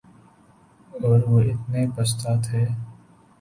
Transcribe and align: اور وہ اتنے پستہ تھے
اور 0.93 1.19
وہ 1.29 1.39
اتنے 1.41 1.85
پستہ 1.95 2.31
تھے 2.45 2.63